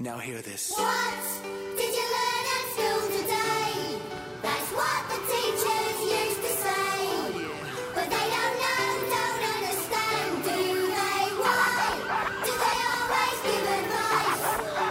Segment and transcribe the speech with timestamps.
[0.00, 0.72] Now hear this.
[0.76, 1.16] What
[1.76, 3.96] did you learn at school today?
[4.42, 6.96] That's what the teachers used to say.
[7.94, 10.60] But they don't know, don't understand, do
[10.92, 11.22] they?
[11.40, 11.96] Why
[12.44, 14.44] do they always give advice?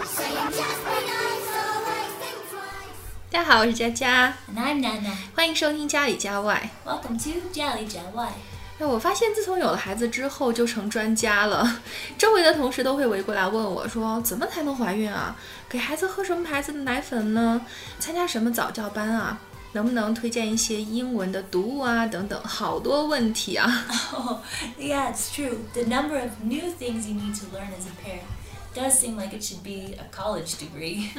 [0.10, 2.98] Saying just be nice, always think twice.
[3.30, 5.16] 大家好，我是佳佳， And I'm Nana.
[5.36, 6.72] 欢迎收听家里家外。
[6.84, 8.34] Welcome to Jelly Jet Y.
[8.81, 11.81] 哎，我发现自从有了孩子之后，就成专家了。
[12.17, 15.37] 周围的同事都会围过来问我说：“怎么才能怀孕啊？
[15.69, 17.61] 给孩子喝什么牌子的奶粉呢？
[17.99, 19.39] 参加什么早教班啊？
[19.73, 22.07] 能不能推荐一些英文的读物啊？
[22.07, 23.85] 等等，好多问题啊！
[24.17, 24.39] Oh,
[24.79, 25.59] yeah, it's true.
[25.75, 28.25] The number of new things you need to learn as a parent
[28.74, 31.10] does seem like it should be a college degree.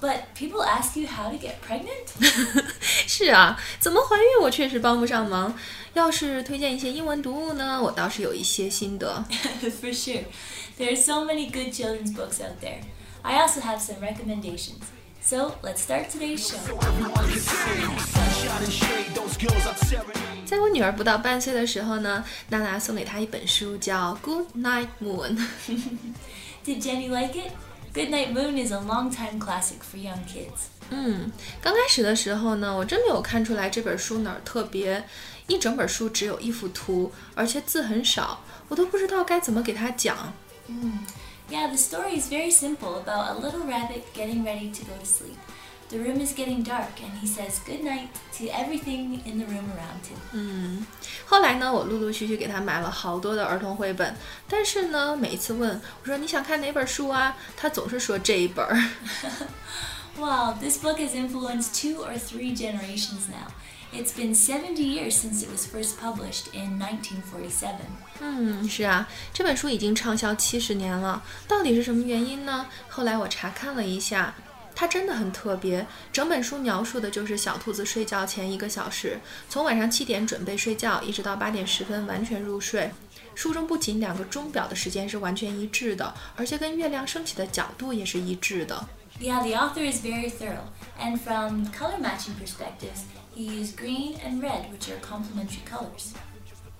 [0.00, 2.08] But people ask you how to get pregnant?
[3.06, 5.54] 是啊，怎么怀孕我确实帮不上忙。
[5.92, 9.24] 要是推荐一些英文读物呢，我倒是有一些心得。
[9.60, 10.24] For sure.
[10.78, 12.80] There are so many good children's books out there.
[13.22, 14.80] I also have some recommendations.
[15.22, 16.58] So let's start today's show.
[20.44, 25.38] 在我女儿不到半岁的时候呢，娜娜送给她一本书，叫《Good Night Moon》。
[26.64, 27.52] Did Jenny like it?
[27.94, 30.68] Goodnight Moon is a longtime classic for young kids.
[30.90, 35.04] 嗯，刚开始的时候呢，我真没有看出来这本书哪儿特别，
[35.46, 40.34] 一整本书只有一幅图，而且字很少，我都不知道该怎么给她讲。
[41.50, 45.04] Yeah, the story is very simple about a little rabbit getting ready to go to
[45.04, 45.36] sleep.
[45.90, 50.06] The room is getting dark, and he says goodnight to everything in the room around
[50.08, 50.86] him.
[51.26, 54.16] 后来呢，我陆陆续续给她买了好多的儿童绘本，
[54.48, 58.74] 但是呢，每一次问我说你想看哪本书啊，她总是说这一本儿。
[60.18, 63.52] Wow, this book has influenced two or three generations now.
[63.92, 67.76] It's been 70 years since it was first published in 1947.
[68.20, 72.66] 嗯，是啊，这本书已经畅销七十年了，到底是什么原因呢？
[72.88, 74.34] 后来我查看了一下，
[74.74, 75.86] 它真的很特别。
[76.12, 82.90] 整本书描述的就是小兔子睡觉前一个小时，从晚上七点准备睡觉，一直到八点十分完全入睡。
[83.36, 88.88] 书中不仅两个钟表的时间是完全一致的，而且跟月亮升起的角度也是一致的。
[89.20, 90.66] Yeah, the author is very thorough,
[91.00, 93.02] and from color matching perspectives,
[93.38, 96.12] he used green and red, which are complementary colors.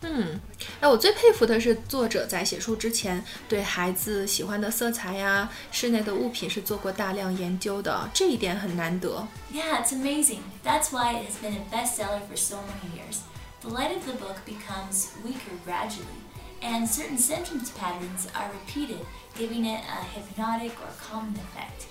[0.06, 0.38] 嗯，
[0.80, 9.26] 哎，我最佩服的是作者在写书之前对孩子喜欢的色彩呀、室内的物品是做过大量研究的，这一点很难得。
[9.50, 10.40] Yeah, it's amazing.
[10.62, 13.20] That's why it has been a bestseller for so many years.
[13.62, 16.20] The light of the book becomes weaker gradually,
[16.60, 19.06] and certain sentence patterns are repeated,
[19.38, 21.86] giving it a hypnotic or calming effect.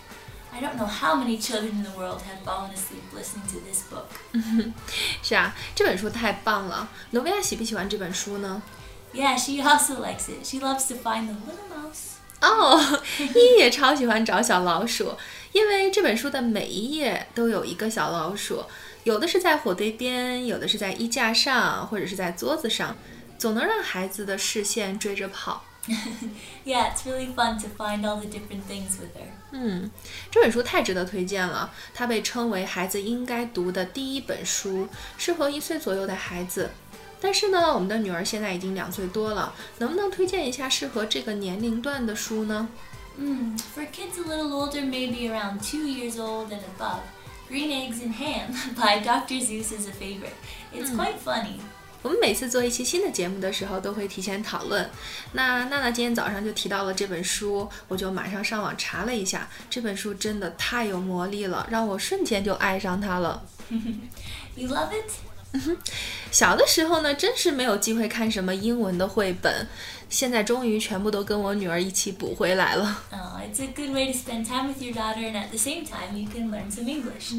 [0.53, 3.83] I don't know how many children in the world have fallen asleep listening to this
[3.91, 4.07] book.
[5.23, 6.89] 是啊，这本书太棒了。
[7.11, 8.61] 挪威亚喜不喜欢这本书呢
[9.15, 10.45] ？Yeah, she also likes it.
[10.45, 12.17] She loves to find the little mouse.
[12.41, 15.17] 哦，依依也超喜欢找小老鼠，
[15.53, 18.65] 因为这本书的每一页都有一个小老鼠，
[19.05, 22.97] 有的是在火堆边，有的是在衣架上，或者是在桌子上，
[23.39, 25.65] 总能让孩子的视线追着跑。
[26.65, 29.29] yeah, it's really fun to find all the different things with her.
[29.53, 29.91] 嗯，
[30.31, 31.73] 这本书太值得推荐了。
[31.95, 36.71] 它被称为孩子应该读的第一本书，适合一岁左右的孩子。
[37.21, 42.69] 但是呢，我们的女儿现在已经两岁多了，能不能推荐一下适合这个年龄段的书呢？
[43.17, 47.01] 嗯，For kids a little older, maybe around two years old and above,
[47.49, 49.41] Green Eggs and Ham by Dr.
[49.41, 50.37] Seuss is a favorite.
[50.73, 50.97] It's mm.
[50.97, 51.61] quite funny.
[52.03, 54.89] 我们每次做一期新的节目的时候，都会提前讨论。
[55.33, 63.43] 那娜娜今天早上就提到了这本书，我就马上上网查了一下，这本书真的太有魔力了，让我瞬间就爱上它了。
[64.55, 65.11] You love it?
[66.31, 69.67] 小的时候呢，真是没有机会看什么英文的绘本，
[70.11, 73.03] 现在终于全部都跟我女儿一起补回来了。
[73.11, 76.15] Oh, it's a good way to spend time with your daughter, and at the same time,
[76.15, 77.35] you can learn some English.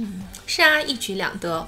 [0.48, 1.68] 是啊，一举两得。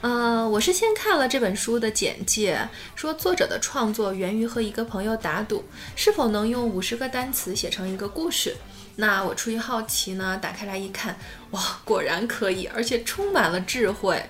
[0.00, 5.62] 呃，我是先看了这本书的简介，说作者的创作源于和一个朋友打赌，
[5.94, 8.56] 是否能用五十个单词写成一个故事。
[8.96, 11.18] 那我出于好奇呢，打开来一看，
[11.50, 14.24] 哇，果然可以，而且充满了智慧。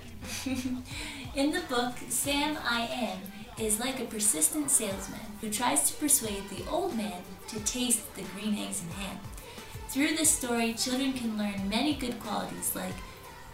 [1.36, 3.20] In the book, Sam I Am
[3.58, 8.24] is like a persistent salesman who tries to persuade the old man to taste the
[8.36, 9.18] green eggs and ham.
[9.90, 12.96] Through this story, children can learn many good qualities like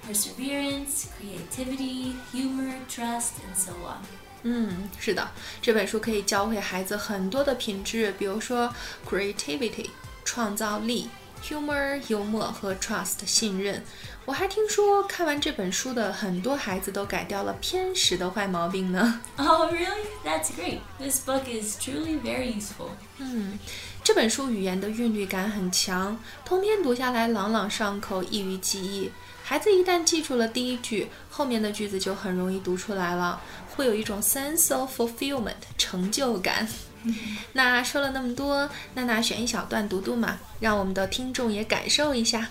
[0.06, 4.02] perseverance, creativity, humor, trust, and so on.
[4.44, 5.32] 嗯，是的，
[5.62, 8.74] 这本书可以教会孩子很多的品质，比如说
[9.06, 9.90] creativity
[10.24, 11.10] 创造力
[11.43, 13.83] humor 幽默和 trust 信任。
[14.25, 19.21] 我还听说看完这本书的很多孩子都改掉了偏食的坏毛病呢。
[19.37, 20.07] Oh, really?
[20.25, 20.79] That's great.
[20.99, 22.91] This book is truly very useful.
[23.19, 23.59] 嗯，
[24.05, 29.11] 这本书语言的韵律感很强，通篇读下来朗朗上口，易于记忆。
[29.43, 33.41] 孩子一旦记住了第一句，后面的句子就很容易读出来了，
[33.75, 36.69] 会有一种 sense of fulfillment 成就感。
[37.54, 42.50] 那说了那么多，娜娜选一小段读读嘛，让我们的听众也感受一下。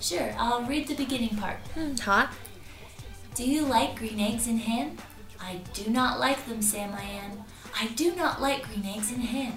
[0.00, 1.56] Sure, I'll read the beginning part.
[1.74, 2.32] 嗯，好啊。
[3.36, 4.96] Do you like green eggs and ham?
[5.38, 7.44] I do not like them, Sam I am.
[7.72, 9.52] I do not like green eggs and ham.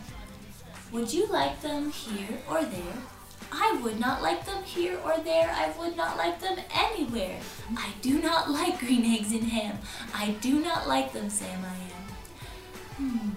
[0.91, 2.95] Would you like them here or there?
[3.51, 5.49] I would not like them here or there.
[5.49, 7.39] I would not like them anywhere.
[7.75, 9.77] I do not like green eggs and ham.
[10.13, 12.05] I do not like them, Sam I am.
[12.97, 13.29] Hmm.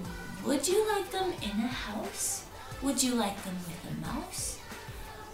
[0.44, 2.44] Would you like them in a house?
[2.82, 4.56] Would you like them with a mouse?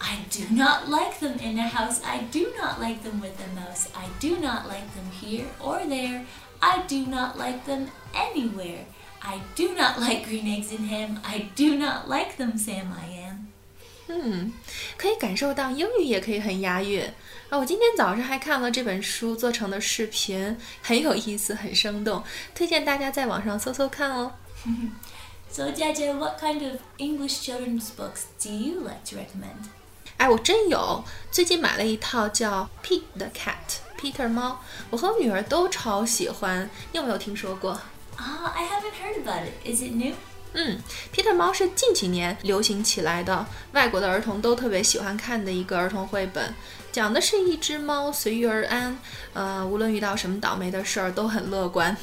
[0.01, 2.01] I do not like them in a house.
[2.03, 3.87] I do not like them with a mouse.
[3.93, 6.25] I do not like them here or there.
[6.59, 8.85] I do not like them anywhere.
[9.21, 11.19] I do not like green eggs and ham.
[11.23, 13.47] I do not like them, Sam I am.
[14.07, 14.53] 嗯，
[14.97, 17.03] 可以感受到英语也可以很押韵
[17.49, 17.57] 啊！
[17.57, 24.33] 我今天早上还看了这本书做成的视频，很有意思，很生动，推荐大家在网上搜搜看哦。
[25.51, 29.69] So, Jaja, what kind of English children's books do you like to recommend?
[30.17, 34.57] 哎，我真有，最近买了一套叫《Pete the Cat》Peter 猫，
[34.89, 36.69] 我和我女儿都超喜欢。
[36.91, 37.79] 你有没有听说过？
[38.17, 39.53] Ah, I haven't heard about it.
[39.65, 40.13] Is it new?
[40.53, 40.81] 嗯，
[41.13, 46.53] Peter 猫是近几年流行起来的，外国的儿童都特别喜欢看的一个儿童绘本，
[46.93, 48.97] 讲的是一只猫随遇而安，
[49.33, 51.95] 呃，无论遇到什么倒霉的事儿都很乐观。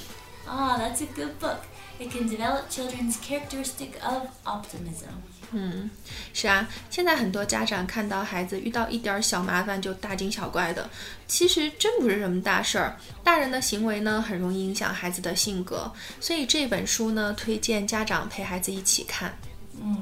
[0.46, 1.56] Ah, that's a good book.
[1.99, 5.09] It can develop children's characteristic of optimism.
[5.51, 5.89] 嗯，
[6.33, 10.89] 是啊，现在很多家长看到孩子遇到一点儿小麻烦就大惊小怪的，
[11.25, 12.97] 其实真不是什么大事儿。
[13.23, 19.33] 大人的行为呢，很容易影响孩子的性格，所以这本书呢，推荐家长陪孩子一起看。
[19.81, 19.97] Mm.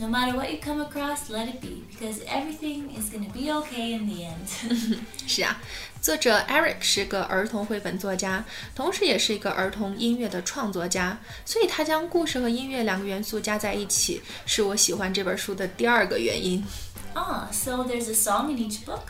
[0.00, 3.52] No matter what you come across, let it be, because everything is going to be
[3.52, 4.96] okay in the end.
[5.26, 5.60] 是啊，
[6.00, 8.42] 作者 Eric 是个儿童绘本作家，
[8.74, 16.64] 同时也是一个儿童音乐的创作家，所以他将故事和音乐两个元素加在一起，是我喜欢这本书的第二个原因。
[17.14, 19.00] ah, so there's a song in each book?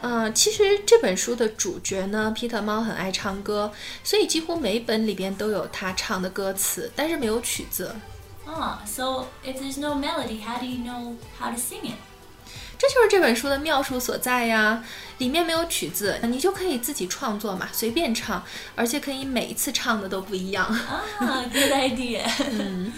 [0.00, 3.72] 呃，其实这本书的主角呢，皮特猫很爱唱歌，
[4.02, 7.94] 所以几乎每本里边都有他唱的歌词，但是没有曲子。
[8.45, 11.95] Ah, so if there's no melody, how do you know how to sing it?
[12.77, 14.83] 这就是这本书的妙处所在呀！
[15.19, 18.43] 里面没有曲子，你就可以自己创作嘛，随便唱，
[18.75, 20.65] 而且可以每一次唱的都不一样。
[21.19, 22.23] Ah, good idea.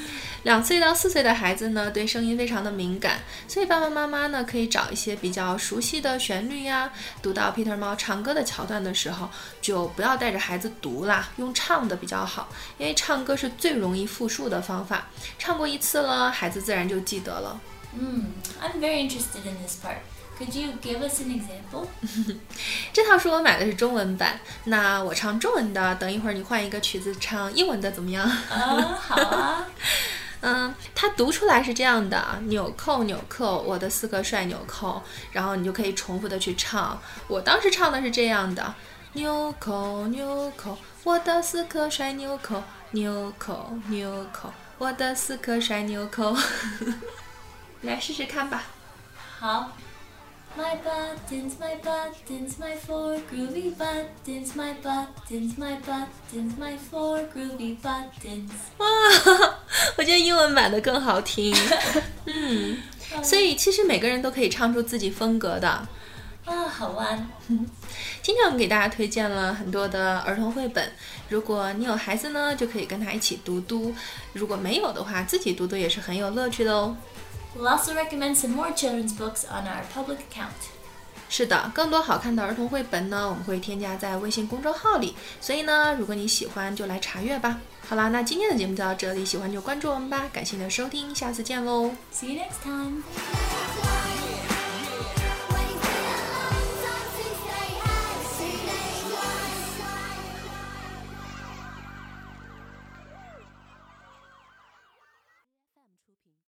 [0.48, 6.90] 两岁到四岁的孩子呢，对声音非常的敏感，所以爸爸妈妈呢可以找一些比较熟悉的旋律呀。
[7.20, 9.28] 读到 Peter 猫唱歌的桥段的时候，
[9.60, 12.48] 就不要带着孩子读啦，用唱的比较好，
[12.78, 15.08] 因为唱歌是最容易复述的方法。
[15.38, 17.60] 唱过一次了，孩子自然就记得了。
[17.92, 19.98] 嗯、mm,，I'm very interested in this part.
[20.38, 21.88] Could you give us an example?
[22.94, 29.66] 这套书我买的是中文版，那我唱中文的，等一会儿你换一个曲子唱英文的怎么样？Ah, 好啊。
[30.40, 35.02] 嗯，它读出来是这样的：啊纽扣纽扣，我的四颗帅纽扣。
[35.32, 37.00] 然后你就可以重复的去唱。
[37.26, 38.74] 我当时唱的是这样的：
[39.14, 42.62] 纽扣纽扣，我的四颗帅纽扣，
[42.92, 46.36] 纽扣纽扣，我的四颗帅纽扣。
[47.82, 48.62] 来试试看吧。
[49.38, 49.72] 好。
[50.56, 58.50] My buttons, my buttons, my four groovy buttons, my buttons, my buttons, my four groovy buttons.
[58.78, 59.57] 哇，
[59.96, 61.54] 我觉得英文版的更好听。
[62.26, 62.78] 嗯，
[63.22, 65.68] 所以其实每个人都可以唱出自己风格的。
[66.44, 67.28] 啊，好玩。
[68.22, 70.92] 今天我们给大家推荐了很多的儿童绘本，
[71.28, 73.92] 如果你有孩子呢，就可以跟他一起读读；
[74.32, 76.96] 如果没有的话，自己读读也是很有乐趣的哦。
[77.56, 80.68] We'll also recommend some more children's books on our public account.
[81.28, 87.58] 是的，更多好看的儿童绘本呢，我们会添加在微信公众号里，所以呢，如果你喜欢，就来查阅吧。
[87.88, 91.90] 好啦，那今天的节目就到这里，喜欢就关注我们吧，感谢你的收听，下次见喽。
[92.12, 93.02] See you next time.